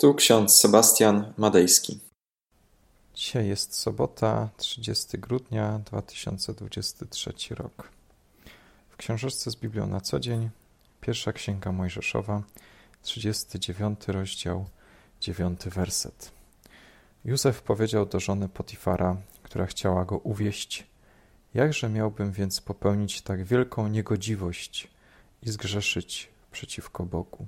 [0.00, 2.00] Tu ksiądz Sebastian Madejski.
[3.14, 7.88] Dzisiaj jest sobota, 30 grudnia 2023 rok.
[8.88, 10.50] W książeczce z Biblią na co dzień,
[11.00, 12.42] pierwsza księga Mojżeszowa,
[13.02, 14.66] 39 rozdział,
[15.20, 16.30] 9 werset.
[17.24, 20.86] Józef powiedział do żony Potifara, która chciała go uwieść:
[21.54, 24.88] Jakże miałbym więc popełnić tak wielką niegodziwość
[25.42, 27.46] i zgrzeszyć przeciwko Bogu?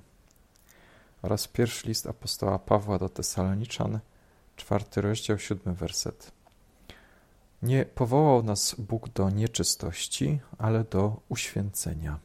[1.21, 3.99] Oraz pierwszy list apostoła Pawła do Tesaloniczan,
[4.55, 6.31] czwarty rozdział, siódmy werset.
[7.61, 12.19] Nie powołał nas Bóg do nieczystości, ale do uświęcenia.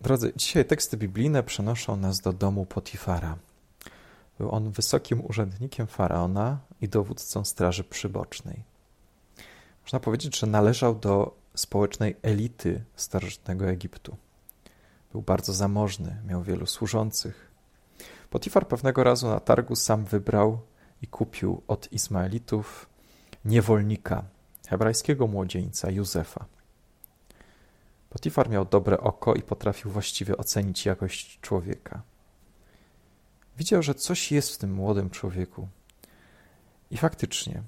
[0.00, 3.38] Drodzy, dzisiaj teksty biblijne przenoszą nas do domu Potifara.
[4.38, 8.62] Był on wysokim urzędnikiem faraona i dowódcą straży przybocznej.
[9.82, 14.16] Można powiedzieć, że należał do społecznej elity starożytnego Egiptu.
[15.12, 17.50] Był bardzo zamożny, miał wielu służących.
[18.30, 20.60] Potifar pewnego razu na targu sam wybrał
[21.02, 22.88] i kupił od Ismaelitów
[23.44, 24.24] niewolnika,
[24.68, 26.44] hebrajskiego młodzieńca Józefa.
[28.10, 32.02] Potifar miał dobre oko i potrafił właściwie ocenić jakość człowieka.
[33.58, 35.68] Widział, że coś jest w tym młodym człowieku.
[36.90, 37.62] I faktycznie,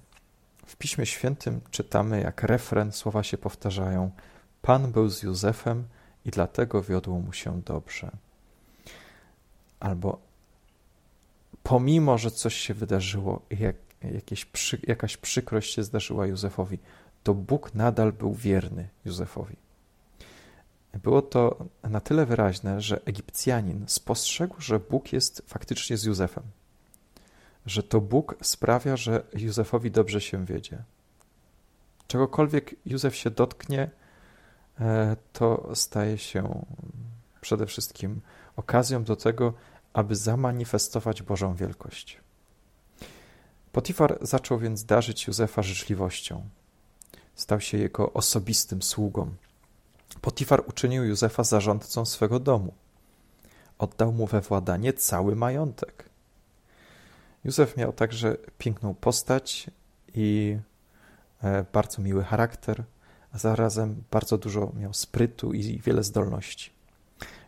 [0.67, 4.11] w Piśmie Świętym czytamy, jak refren słowa się powtarzają:
[4.63, 5.85] Pan był z Józefem,
[6.25, 8.11] i dlatego wiodło mu się dobrze.
[9.81, 10.19] Albo
[11.63, 16.79] pomimo, że coś się wydarzyło, jak, jakieś przy, jakaś przykrość się zdarzyła Józefowi,
[17.23, 19.57] to Bóg nadal był wierny Józefowi.
[21.03, 26.45] Było to na tyle wyraźne, że Egipcjanin spostrzegł, że Bóg jest faktycznie z Józefem.
[27.67, 30.83] Że to Bóg sprawia, że Józefowi dobrze się wiedzie.
[32.07, 33.91] Czegokolwiek Józef się dotknie,
[35.33, 36.65] to staje się
[37.41, 38.21] przede wszystkim
[38.57, 39.53] okazją do tego,
[39.93, 42.21] aby zamanifestować Bożą wielkość.
[43.73, 46.49] Potifar zaczął więc darzyć Józefa życzliwością.
[47.35, 49.35] Stał się jego osobistym sługą.
[50.21, 52.75] Potifar uczynił Józefa zarządcą swego domu.
[53.79, 56.05] Oddał mu we władanie cały majątek.
[57.45, 59.71] Józef miał także piękną postać
[60.15, 60.59] i
[61.43, 62.85] e, bardzo miły charakter
[63.35, 66.71] a zarazem bardzo dużo miał sprytu i wiele zdolności.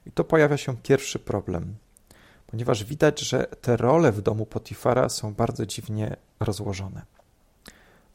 [0.07, 1.77] I to pojawia się pierwszy problem,
[2.47, 7.03] ponieważ widać, że te role w domu Potifara są bardzo dziwnie rozłożone.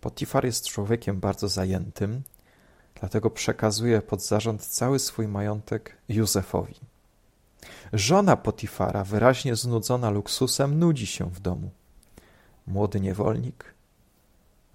[0.01, 2.21] Potifar jest człowiekiem bardzo zajętym,
[2.99, 6.75] dlatego przekazuje pod zarząd cały swój majątek Józefowi.
[7.93, 11.69] Żona Potifara, wyraźnie znudzona luksusem, nudzi się w domu.
[12.67, 13.73] Młody niewolnik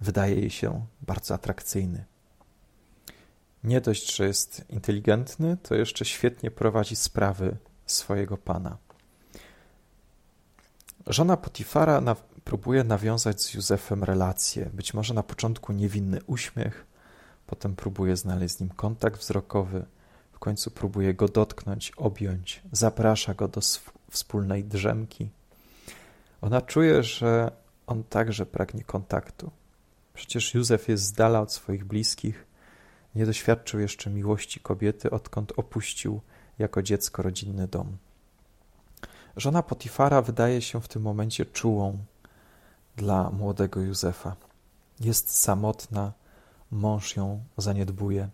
[0.01, 2.05] wydaje jej się bardzo atrakcyjny
[3.67, 8.77] nie dość, że jest inteligentny, to jeszcze świetnie prowadzi sprawy swojego pana.
[11.07, 14.69] Żona Potifara próbuje nawiązać z Józefem relację.
[14.73, 16.85] Być może na początku niewinny uśmiech,
[17.47, 19.85] potem próbuje znaleźć z nim kontakt wzrokowy,
[20.31, 23.61] w końcu próbuje go dotknąć, objąć, zaprasza go do
[24.11, 25.29] wspólnej drzemki.
[26.41, 27.51] Ona czuje, że
[27.87, 29.51] on także pragnie kontaktu.
[30.13, 32.46] Przecież Józef jest z dala od swoich bliskich,
[33.17, 36.21] nie doświadczył jeszcze miłości kobiety, odkąd opuścił
[36.59, 37.97] jako dziecko rodzinny dom.
[39.37, 41.97] Żona Potifara wydaje się w tym momencie czułą
[42.95, 44.35] dla młodego Józefa.
[44.99, 46.13] Jest samotna,
[46.71, 48.29] mąż ją zaniedbuje.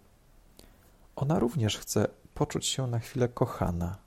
[1.15, 3.97] Ona również chce poczuć się na chwilę kochana.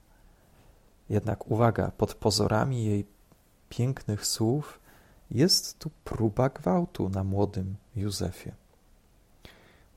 [1.09, 3.05] Jednak uwaga, pod pozorami jej
[3.69, 4.79] pięknych słów
[5.31, 8.51] jest tu próba gwałtu na młodym Józefie.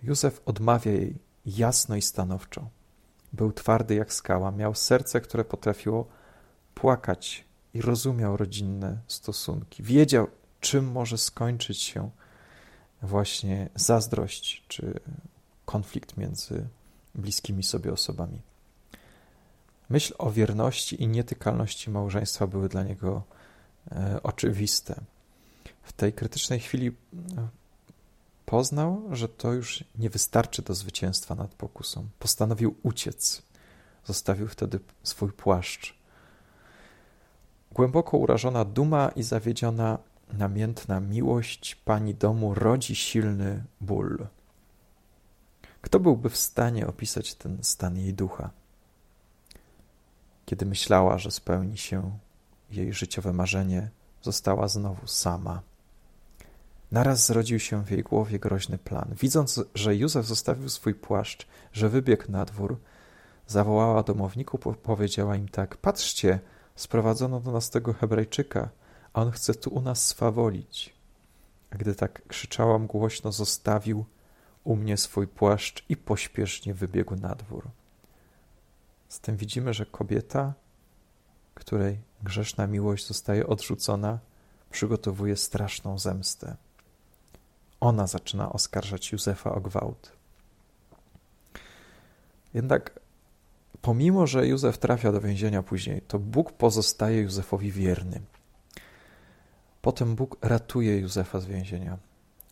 [0.02, 2.68] Józef odmawia jej jasno i stanowczo.
[3.32, 6.08] Był twardy jak skała, miał serce, które potrafiło
[6.74, 7.44] płakać
[7.74, 9.82] i rozumiał rodzinne stosunki.
[9.82, 10.26] Wiedział,
[10.60, 12.10] czym może skończyć się
[13.02, 15.00] właśnie zazdrość czy
[15.64, 16.68] konflikt między
[17.14, 18.42] bliskimi sobie osobami.
[19.90, 23.22] Myśl o wierności i nietykalności małżeństwa były dla niego
[23.92, 25.00] e, oczywiste.
[25.82, 26.92] W tej krytycznej chwili
[28.50, 32.08] Poznał, że to już nie wystarczy do zwycięstwa nad pokusą.
[32.18, 33.42] Postanowił uciec.
[34.04, 35.94] Zostawił wtedy swój płaszcz.
[37.72, 39.98] Głęboko urażona duma i zawiedziona,
[40.32, 44.26] namiętna miłość pani domu rodzi silny ból.
[45.82, 48.50] Kto byłby w stanie opisać ten stan jej ducha?
[50.46, 52.18] Kiedy myślała, że spełni się
[52.70, 53.90] jej życiowe marzenie,
[54.22, 55.69] została znowu sama.
[56.92, 59.14] Naraz zrodził się w jej głowie groźny plan.
[59.20, 62.78] Widząc, że Józef zostawił swój płaszcz, że wybiegł na dwór,
[63.46, 66.38] zawołała domowników, powiedziała im tak: Patrzcie,
[66.80, 68.68] Sprowadzono do nas tego Hebrajczyka,
[69.12, 70.94] a on chce tu u nas swawolić.
[71.70, 74.04] A gdy tak krzyczałam głośno, zostawił
[74.64, 77.68] u mnie swój płaszcz i pośpiesznie wybiegł na dwór.
[79.08, 80.54] Z tym widzimy, że kobieta,
[81.54, 84.18] której grzeszna miłość zostaje odrzucona,
[84.70, 86.56] przygotowuje straszną zemstę.
[87.80, 90.12] Ona zaczyna oskarżać Józefa o gwałt.
[92.54, 93.00] Jednak
[93.82, 98.20] pomimo, że Józef trafia do więzienia później, to Bóg pozostaje Józefowi wierny.
[99.82, 101.98] Potem Bóg ratuje Józefa z więzienia.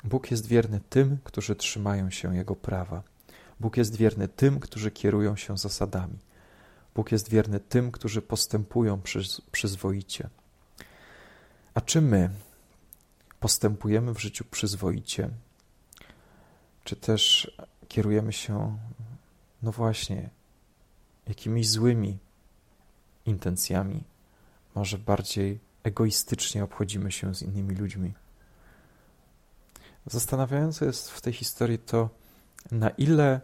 [0.04, 3.02] Bóg jest wierny tym, którzy trzymają się Jego prawa.
[3.60, 6.18] Bóg jest wierny tym, którzy kierują się zasadami.
[6.94, 10.28] Bóg jest wierny tym, którzy postępują przyz przyzwoicie.
[11.74, 12.30] A czy my
[13.40, 15.30] postępujemy w życiu przyzwoicie?
[16.84, 17.52] Czy też
[17.88, 18.78] kierujemy się,
[19.62, 20.30] no właśnie,
[21.26, 22.18] jakimiś złymi
[23.26, 24.04] intencjami?
[24.74, 28.12] Może bardziej egoistycznie obchodzimy się z innymi ludźmi?
[30.06, 32.10] Zastanawiające jest w tej historii to,
[32.70, 33.40] na ile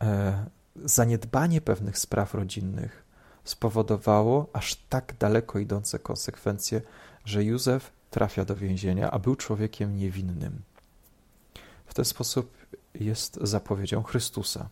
[0.00, 0.46] e,
[0.84, 3.04] zaniedbanie pewnych spraw rodzinnych
[3.44, 6.82] spowodowało aż tak daleko idące konsekwencje,
[7.24, 10.62] że Józef trafia do więzienia, a był człowiekiem niewinnym.
[11.86, 14.68] W ten sposób jest zapowiedzią Chrystusa,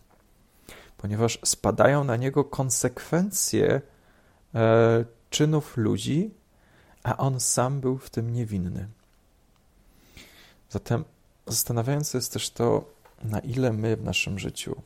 [0.97, 3.81] ponieważ spadają na niego konsekwencje
[4.55, 6.31] e, czynów ludzi,
[7.03, 8.87] a on sam był w tym niewinny.
[10.69, 11.05] Zatem
[11.47, 12.85] zastanawiające jest też to,
[13.23, 14.81] na ile my w naszym życiu,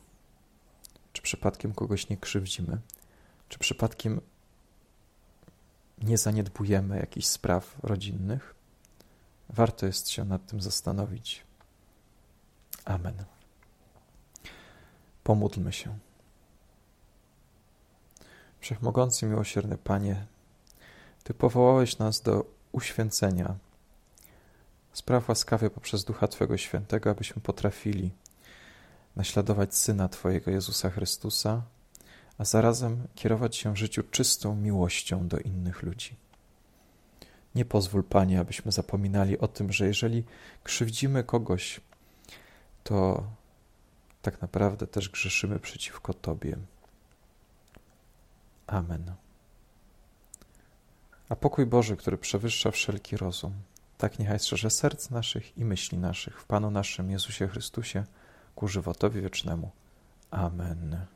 [1.12, 2.78] czy przypadkiem kogoś nie krzywdzimy,
[3.48, 4.20] czy przypadkiem
[6.04, 8.54] nie zaniedbujemy jakichś spraw rodzinnych,
[9.48, 11.44] warto jest się nad tym zastanowić.
[12.84, 13.24] Amen.
[15.24, 15.98] Pomódlmy się.
[18.60, 20.26] Wszechmogący, miłosierny Panie,
[21.24, 23.54] Ty powołałeś nas do uświęcenia.
[24.92, 28.10] Spraw łaskawie poprzez Ducha Twego Świętego, abyśmy potrafili
[29.16, 31.62] naśladować Syna Twojego Jezusa Chrystusa,
[32.38, 36.16] a zarazem kierować się w życiu czystą miłością do innych ludzi.
[37.54, 40.24] Nie pozwól, Panie, abyśmy zapominali o tym, że jeżeli
[40.64, 41.80] krzywdzimy kogoś,
[42.84, 43.24] to
[44.22, 46.56] tak naprawdę też grzeszymy przeciwko Tobie.
[48.66, 49.14] Amen.
[51.28, 53.52] A pokój Boży, który przewyższa wszelki rozum,
[53.98, 58.04] tak niechaj strzeże serc naszych i myśli naszych w Panu naszym Jezusie Chrystusie
[58.54, 59.70] ku żywotowi wiecznemu.
[60.30, 61.06] Amen.